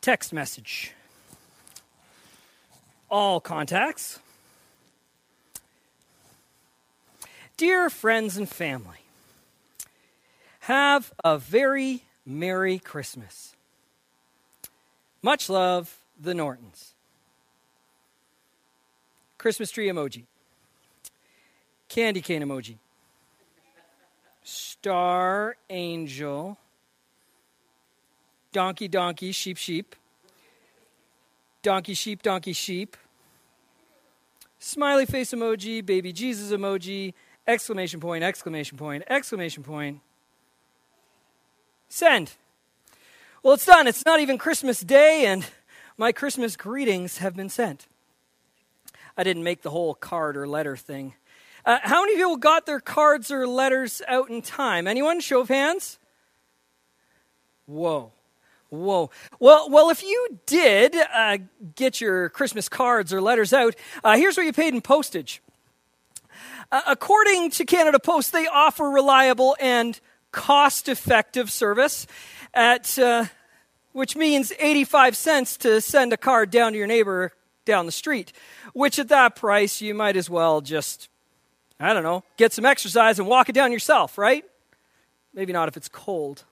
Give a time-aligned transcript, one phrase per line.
[0.00, 0.92] Text message.
[3.10, 4.18] All contacts.
[7.58, 8.96] Dear friends and family,
[10.60, 13.54] have a very Merry Christmas.
[15.20, 16.94] Much love, the Nortons.
[19.36, 20.24] Christmas tree emoji.
[21.90, 22.76] Candy cane emoji.
[24.44, 26.56] Star angel.
[28.52, 29.94] Donkey, donkey, sheep, sheep.
[31.62, 32.96] Donkey, sheep, donkey, sheep.
[34.58, 37.14] Smiley face emoji, baby Jesus emoji,
[37.46, 40.00] exclamation point, exclamation point, exclamation point.
[41.88, 42.32] Send.
[43.42, 43.86] Well, it's done.
[43.86, 45.46] It's not even Christmas Day, and
[45.96, 47.86] my Christmas greetings have been sent.
[49.16, 51.14] I didn't make the whole card or letter thing.
[51.64, 54.86] Uh, how many people got their cards or letters out in time?
[54.86, 55.20] Anyone?
[55.20, 55.98] Show of hands.
[57.66, 58.12] Whoa.
[58.70, 59.10] Whoa.
[59.40, 61.38] Well, well, if you did uh,
[61.74, 65.42] get your Christmas cards or letters out, uh, here's what you paid in postage.
[66.70, 69.98] Uh, according to Canada Post, they offer reliable and
[70.30, 72.06] cost effective service
[72.54, 73.24] at, uh,
[73.92, 77.32] which means 85 cents to send a card down to your neighbor
[77.64, 78.32] down the street,
[78.72, 81.08] which at that price, you might as well just,
[81.80, 84.44] I don't know, get some exercise and walk it down yourself, right?
[85.34, 86.44] Maybe not if it's cold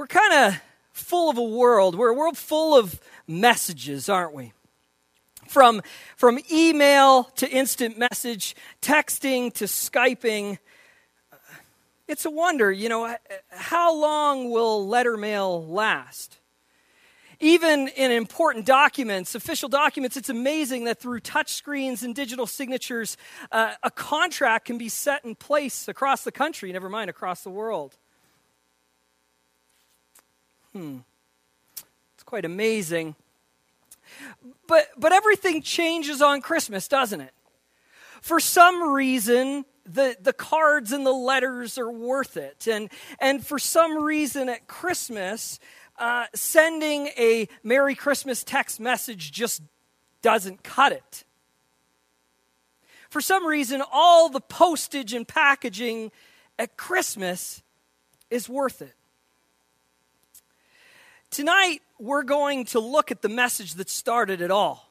[0.00, 0.62] we're kind of
[0.92, 1.94] full of a world.
[1.94, 2.98] We're a world full of
[3.28, 4.54] messages, aren't we?
[5.46, 5.82] From,
[6.16, 10.56] from email to instant message, texting to Skyping.
[12.08, 13.14] It's a wonder, you know,
[13.50, 16.38] how long will letter mail last?
[17.38, 23.18] Even in important documents, official documents, it's amazing that through touchscreens and digital signatures,
[23.52, 27.50] uh, a contract can be set in place across the country, never mind across the
[27.50, 27.98] world.
[30.72, 30.98] Hmm.
[32.14, 33.16] It's quite amazing.
[34.66, 37.32] But, but everything changes on Christmas, doesn't it?
[38.20, 42.68] For some reason, the, the cards and the letters are worth it.
[42.70, 45.58] And, and for some reason at Christmas,
[45.98, 49.62] uh, sending a Merry Christmas text message just
[50.22, 51.24] doesn't cut it.
[53.08, 56.12] For some reason, all the postage and packaging
[56.58, 57.62] at Christmas
[58.30, 58.94] is worth it.
[61.30, 64.90] Tonight, we're going to look at the message that started it all.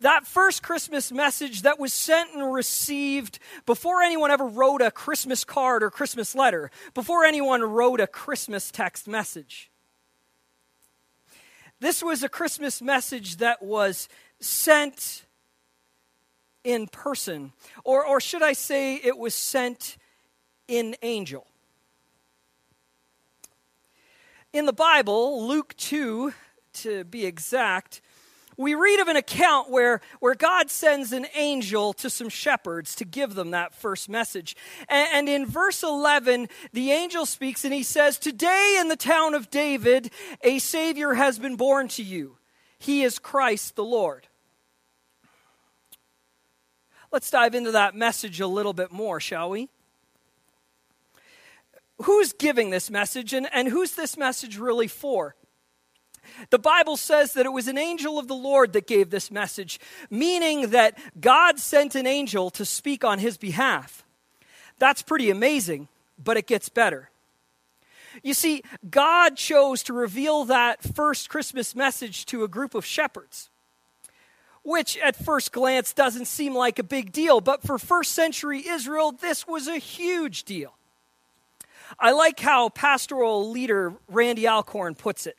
[0.00, 5.44] That first Christmas message that was sent and received before anyone ever wrote a Christmas
[5.44, 9.70] card or Christmas letter, before anyone wrote a Christmas text message.
[11.78, 14.08] This was a Christmas message that was
[14.40, 15.24] sent
[16.64, 17.52] in person,
[17.84, 19.96] or, or should I say, it was sent
[20.66, 21.46] in angel.
[24.56, 26.32] In the Bible, Luke 2,
[26.72, 28.00] to be exact,
[28.56, 33.04] we read of an account where, where God sends an angel to some shepherds to
[33.04, 34.56] give them that first message.
[34.88, 39.34] And, and, in verse 11, the angel speaks and he says, Today in the town
[39.34, 42.38] of David, a Savior has been born to you.
[42.78, 44.26] He is Christ the Lord.
[47.12, 49.68] Let's dive into that message a little bit more, shall we?
[52.02, 55.34] Who's giving this message and, and who's this message really for?
[56.50, 59.78] The Bible says that it was an angel of the Lord that gave this message,
[60.10, 64.04] meaning that God sent an angel to speak on his behalf.
[64.78, 65.88] That's pretty amazing,
[66.22, 67.10] but it gets better.
[68.22, 73.50] You see, God chose to reveal that first Christmas message to a group of shepherds,
[74.62, 79.12] which at first glance doesn't seem like a big deal, but for first century Israel,
[79.12, 80.75] this was a huge deal.
[81.98, 85.36] I like how pastoral leader Randy Alcorn puts it.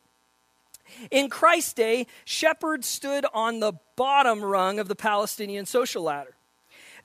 [1.11, 6.35] In Christ's day, shepherds stood on the bottom rung of the Palestinian social ladder.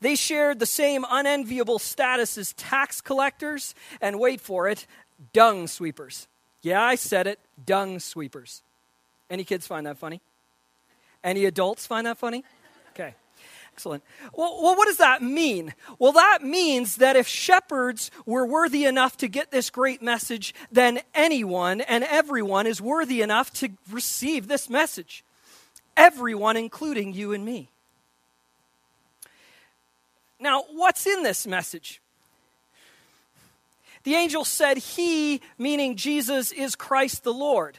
[0.00, 4.86] They shared the same unenviable status as tax collectors and, wait for it,
[5.32, 6.26] dung sweepers.
[6.62, 8.62] Yeah, I said it, dung sweepers.
[9.30, 10.20] Any kids find that funny?
[11.22, 12.44] Any adults find that funny?
[12.94, 13.14] Okay.
[13.74, 14.02] Excellent.
[14.34, 15.74] Well, well, what does that mean?
[15.98, 21.00] Well, that means that if shepherds were worthy enough to get this great message, then
[21.14, 25.24] anyone and everyone is worthy enough to receive this message.
[25.96, 27.68] Everyone, including you and me.
[30.38, 32.00] Now, what's in this message?
[34.04, 37.78] The angel said, He, meaning Jesus, is Christ the Lord.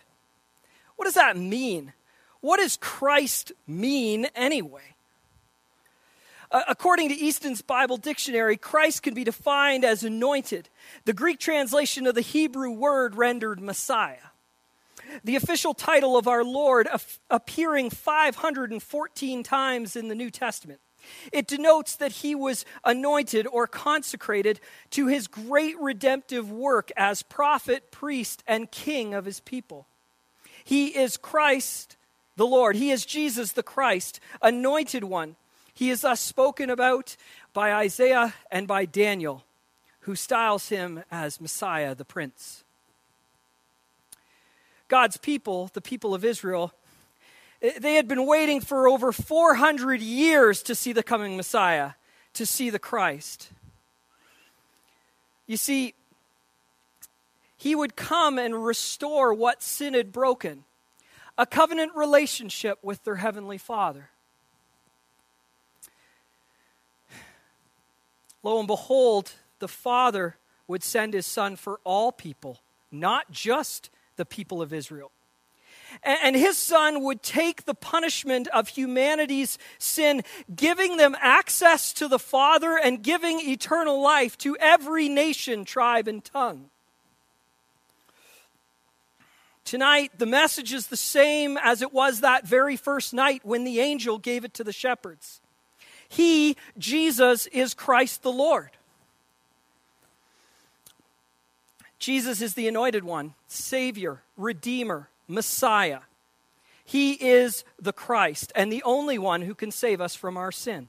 [0.95, 1.93] What does that mean?
[2.41, 4.92] What does Christ mean anyway?
[6.53, 10.69] Uh, according to Easton's Bible Dictionary, Christ can be defined as anointed,
[11.03, 14.29] the Greek translation of the Hebrew word rendered Messiah.
[15.23, 16.87] The official title of our Lord
[17.29, 20.79] appearing 514 times in the New Testament.
[21.31, 24.59] It denotes that he was anointed or consecrated
[24.91, 29.87] to his great redemptive work as prophet, priest, and king of his people.
[30.63, 31.97] He is Christ
[32.35, 32.75] the Lord.
[32.75, 35.35] He is Jesus the Christ, anointed one.
[35.73, 37.15] He is thus spoken about
[37.53, 39.43] by Isaiah and by Daniel,
[40.01, 42.63] who styles him as Messiah the Prince.
[44.87, 46.73] God's people, the people of Israel,
[47.61, 51.91] eh, they had been waiting for over 400 years to see the coming Messiah,
[52.33, 53.49] to see the Christ.
[55.47, 55.95] You see,
[57.57, 60.65] he would come and restore what sin had broken
[61.37, 64.09] a covenant relationship with their heavenly Father.
[68.43, 70.35] Lo and behold, the Father
[70.67, 72.59] would send his Son for all people,
[72.91, 75.11] not just the people of Israel.
[76.01, 80.23] And his son would take the punishment of humanity's sin,
[80.55, 86.23] giving them access to the Father and giving eternal life to every nation, tribe, and
[86.23, 86.69] tongue.
[89.65, 93.79] Tonight, the message is the same as it was that very first night when the
[93.79, 95.41] angel gave it to the shepherds.
[96.13, 98.69] He, Jesus, is Christ the Lord.
[101.97, 106.01] Jesus is the anointed one, Savior, Redeemer, Messiah.
[106.85, 110.87] He is the Christ and the only one who can save us from our sin.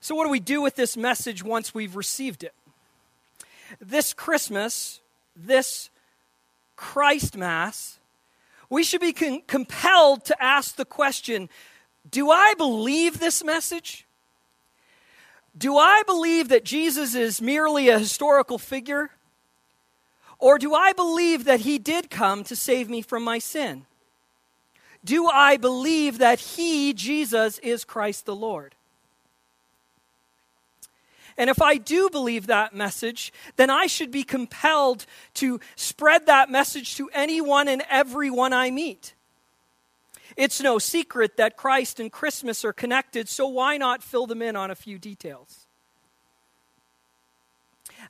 [0.00, 2.54] So, what do we do with this message once we've received it?
[3.80, 5.00] This Christmas,
[5.34, 5.90] this
[6.76, 7.98] Christ Mass,
[8.70, 11.48] we should be con- compelled to ask the question
[12.10, 14.06] Do I believe this message?
[15.56, 19.10] Do I believe that Jesus is merely a historical figure?
[20.38, 23.86] Or do I believe that he did come to save me from my sin?
[25.04, 28.74] Do I believe that he, Jesus, is Christ the Lord?
[31.36, 36.50] And if I do believe that message, then I should be compelled to spread that
[36.50, 39.14] message to anyone and everyone I meet.
[40.38, 44.54] It's no secret that Christ and Christmas are connected, so why not fill them in
[44.54, 45.66] on a few details?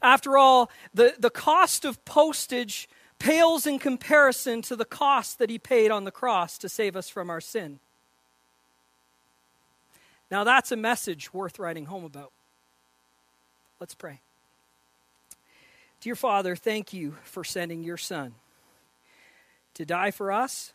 [0.02, 2.86] After all, the, the cost of postage
[3.18, 7.08] pales in comparison to the cost that he paid on the cross to save us
[7.08, 7.80] from our sin.
[10.30, 12.32] Now, that's a message worth writing home about.
[13.80, 14.20] Let's pray.
[16.02, 18.34] Dear Father, thank you for sending your Son
[19.72, 20.74] to die for us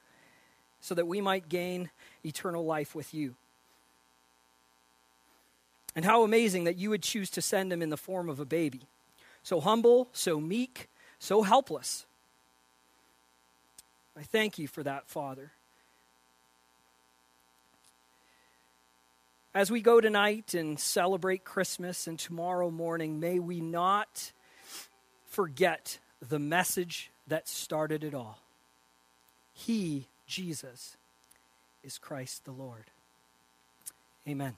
[0.83, 1.89] so that we might gain
[2.25, 3.35] eternal life with you.
[5.95, 8.45] And how amazing that you would choose to send him in the form of a
[8.45, 8.81] baby
[9.43, 10.89] so humble, so meek,
[11.19, 12.05] so helpless.
[14.17, 15.51] I thank you for that, Father.
[19.53, 24.31] As we go tonight and celebrate Christmas and tomorrow morning, may we not
[25.27, 28.39] forget the message that started it all.
[29.53, 30.97] He, Jesus,
[31.83, 32.85] is Christ the Lord.
[34.27, 34.55] Amen.